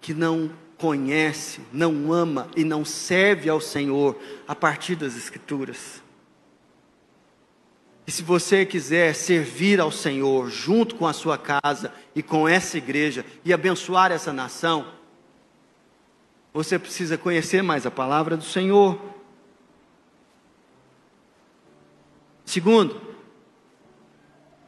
[0.00, 6.02] que não conhece, não ama e não serve ao Senhor a partir das Escrituras.
[8.06, 12.78] E se você quiser servir ao Senhor junto com a sua casa e com essa
[12.78, 14.86] igreja e abençoar essa nação,
[16.54, 18.98] você precisa conhecer mais a palavra do Senhor.
[22.44, 23.00] Segundo,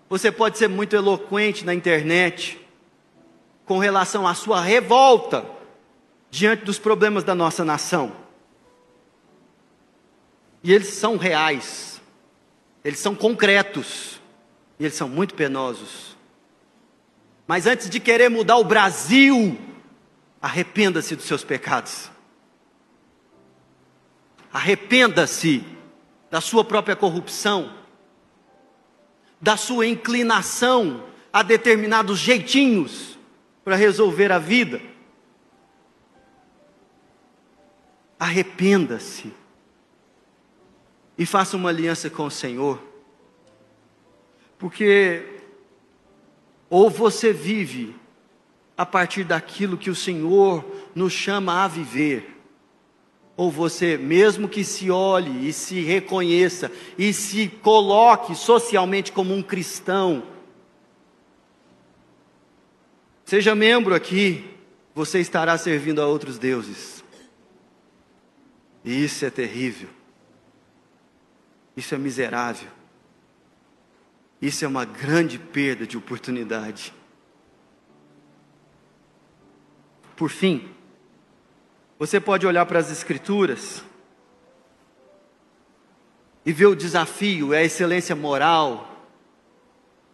[0.09, 2.61] você pode ser muito eloquente na internet
[3.65, 5.47] com relação à sua revolta
[6.31, 8.13] diante dos problemas da nossa nação.
[10.63, 11.98] E eles são reais,
[12.89, 14.19] eles são concretos,
[14.79, 16.17] e eles são muito penosos.
[17.47, 19.59] Mas antes de querer mudar o Brasil,
[20.41, 22.11] arrependa-se dos seus pecados.
[24.51, 25.63] Arrependa-se
[26.31, 27.75] da sua própria corrupção,
[29.39, 33.19] da sua inclinação a determinados jeitinhos
[33.63, 34.81] para resolver a vida.
[38.19, 39.31] Arrependa-se
[41.19, 42.81] e faça uma aliança com o Senhor,
[44.57, 45.27] porque
[46.71, 47.95] ou você vive
[48.77, 50.65] a partir daquilo que o Senhor
[50.95, 52.37] nos chama a viver,
[53.37, 59.43] ou você, mesmo que se olhe e se reconheça e se coloque socialmente como um
[59.43, 60.23] cristão,
[63.25, 64.45] seja membro aqui,
[64.95, 67.05] você estará servindo a outros deuses.
[68.85, 69.98] E isso é terrível.
[71.79, 72.69] Isso é miserável.
[74.43, 76.93] Isso é uma grande perda de oportunidade.
[80.17, 80.69] Por fim,
[81.97, 83.85] você pode olhar para as Escrituras
[86.45, 89.07] e ver o desafio, a excelência moral,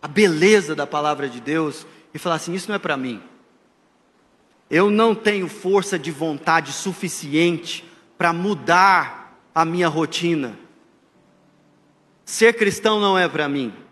[0.02, 3.22] a beleza da palavra de Deus e falar assim: Isso não é para mim.
[4.68, 10.62] Eu não tenho força de vontade suficiente para mudar a minha rotina.
[12.24, 13.84] Ser cristão não é para mim.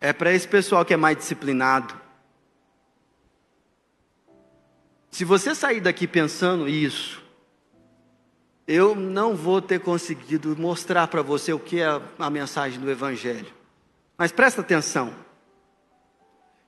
[0.00, 1.94] é para esse pessoal que é mais disciplinado.
[5.10, 7.24] Se você sair daqui pensando isso,
[8.68, 13.52] eu não vou ter conseguido mostrar para você o que é a mensagem do Evangelho.
[14.18, 15.12] Mas presta atenção.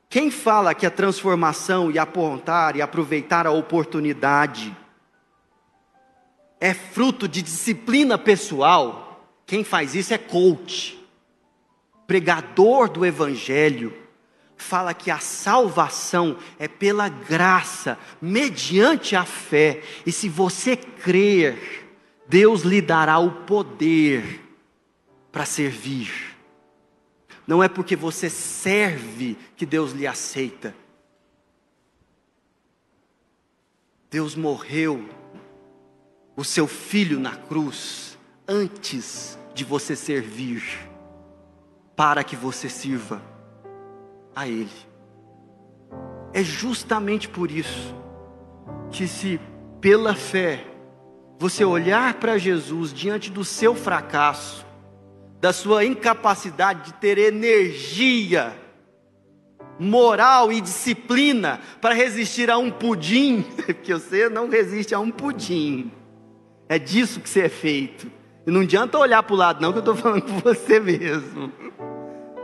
[0.09, 4.75] Quem fala que a transformação e apontar e aproveitar a oportunidade
[6.61, 9.09] é fruto de disciplina pessoal,
[9.47, 10.99] quem faz isso é coach.
[12.07, 13.95] Pregador do Evangelho
[14.57, 21.87] fala que a salvação é pela graça, mediante a fé, e se você crer,
[22.27, 24.43] Deus lhe dará o poder
[25.31, 26.37] para servir.
[27.47, 30.75] Não é porque você serve que Deus lhe aceita.
[34.11, 35.09] Deus morreu,
[36.39, 38.17] o seu filho na cruz,
[38.47, 40.63] antes de você servir,
[41.97, 43.21] para que você sirva
[44.37, 44.71] a Ele.
[46.33, 47.93] É justamente por isso
[48.93, 49.41] que, se
[49.81, 50.65] pela fé
[51.41, 54.65] você olhar para Jesus diante do seu fracasso,
[55.41, 58.57] da sua incapacidade de ter energia,
[59.77, 65.98] moral e disciplina para resistir a um pudim, porque você não resiste a um pudim.
[66.69, 68.11] É disso que você é feito.
[68.47, 71.53] E não adianta olhar para o lado, não, que eu estou falando com você mesmo.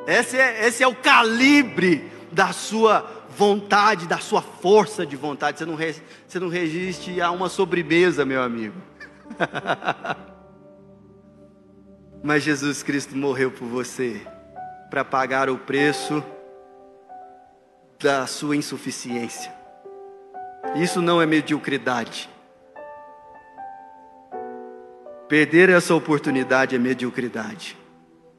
[0.07, 5.59] Esse é, esse é o calibre da sua vontade, da sua força de vontade.
[5.59, 8.77] Você não, você não resiste a uma sobremesa, meu amigo.
[12.23, 14.21] Mas Jesus Cristo morreu por você
[14.91, 16.23] para pagar o preço
[18.01, 19.53] da sua insuficiência.
[20.77, 22.29] Isso não é mediocridade.
[25.29, 27.77] Perder essa oportunidade é mediocridade.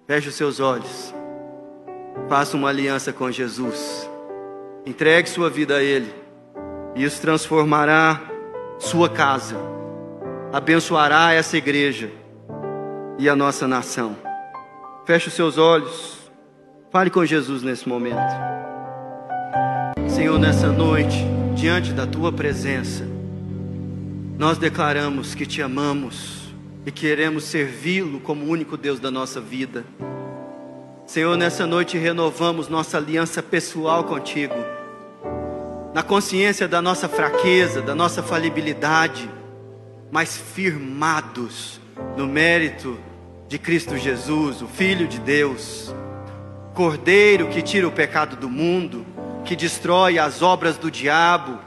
[0.05, 1.13] Feche os seus olhos.
[2.29, 4.07] Faça uma aliança com Jesus.
[4.86, 6.13] Entregue sua vida a Ele.
[6.95, 8.21] Isso transformará
[8.77, 9.55] sua casa.
[10.53, 12.11] Abençoará essa igreja
[13.17, 14.15] e a nossa nação.
[15.07, 16.19] Feche os seus olhos.
[16.91, 18.15] Fale com Jesus nesse momento.
[20.07, 21.17] Senhor, nessa noite,
[21.55, 23.03] diante da tua presença,
[24.38, 26.44] nós declaramos que te amamos
[26.86, 29.83] e queremos servi-lo como único Deus da nossa vida.
[31.05, 34.55] Senhor, nessa noite renovamos nossa aliança pessoal contigo,
[35.93, 39.29] na consciência da nossa fraqueza, da nossa falibilidade,
[40.11, 41.79] mas firmados
[42.15, 42.99] no mérito
[43.47, 45.93] de Cristo Jesus, o Filho de Deus,
[46.73, 49.05] Cordeiro que tira o pecado do mundo,
[49.45, 51.57] que destrói as obras do diabo,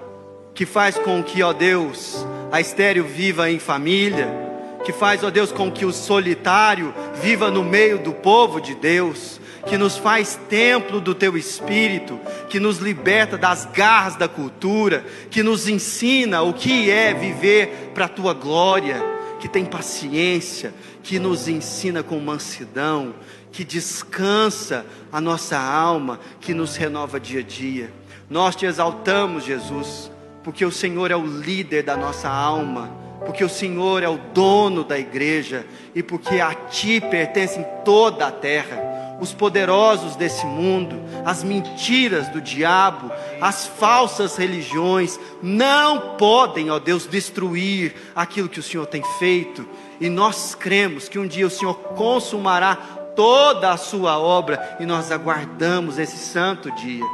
[0.55, 4.48] que faz com que, ó Deus, a estéreo viva em família,
[4.89, 9.39] que faz, ó Deus, com que o solitário viva no meio do povo de Deus,
[9.67, 12.19] que nos faz templo do teu espírito,
[12.49, 18.07] que nos liberta das garras da cultura, que nos ensina o que é viver para
[18.07, 18.97] a tua glória,
[19.39, 20.73] que tem paciência,
[21.03, 23.15] que nos ensina com mansidão,
[23.53, 27.93] que descansa a nossa alma, que nos renova dia a dia.
[28.31, 30.11] Nós te exaltamos, Jesus,
[30.43, 34.85] porque o Senhor é o líder da nossa alma, porque o Senhor é o dono
[34.85, 38.89] da igreja e porque a ti pertencem toda a terra
[39.21, 43.11] os poderosos desse mundo, as mentiras do diabo,
[43.41, 49.67] as falsas religiões, não podem, ó Deus, destruir aquilo que o Senhor tem feito,
[50.01, 52.77] e nós cremos que um dia o Senhor consumará
[53.17, 57.05] toda a sua obra, e nós aguardamos esse santo dia.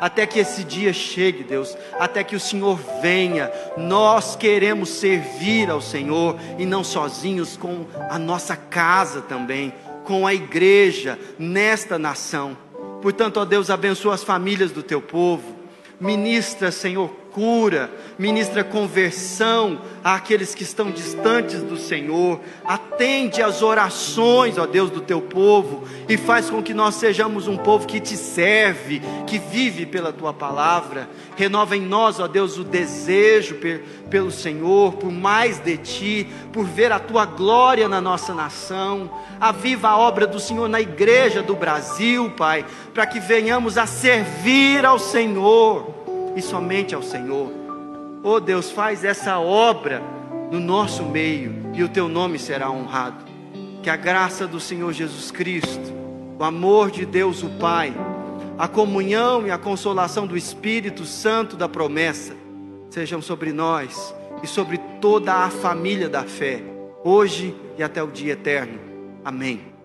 [0.00, 5.80] Até que esse dia chegue, Deus, até que o Senhor venha, nós queremos servir ao
[5.80, 9.72] Senhor e não sozinhos, com a nossa casa também
[10.08, 12.56] com a igreja nesta nação.
[13.02, 15.54] Portanto, ó Deus, abençoa as famílias do teu povo.
[16.00, 24.66] Ministra, Senhor, cura, ministra conversão àqueles que estão distantes do Senhor, atende às orações, ó
[24.66, 29.02] Deus, do teu povo e faz com que nós sejamos um povo que te serve,
[29.26, 31.08] que vive pela tua palavra.
[31.36, 33.56] Renova em nós, ó Deus, o desejo
[34.10, 39.10] pelo Senhor, por mais de ti, por ver a tua glória na nossa nação.
[39.40, 44.84] Aviva a obra do Senhor na igreja do Brasil, Pai, para que venhamos a servir
[44.84, 45.97] ao Senhor
[46.38, 47.50] e somente ao Senhor.
[48.22, 50.00] Oh Deus, faz essa obra
[50.50, 53.24] no nosso meio e o teu nome será honrado.
[53.82, 55.92] Que a graça do Senhor Jesus Cristo,
[56.38, 57.92] o amor de Deus o Pai,
[58.56, 62.34] a comunhão e a consolação do Espírito Santo da promessa
[62.90, 66.62] sejam sobre nós e sobre toda a família da fé,
[67.04, 68.78] hoje e até o dia eterno.
[69.24, 69.77] Amém.